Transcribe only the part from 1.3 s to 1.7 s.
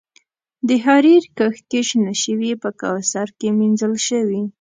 کښت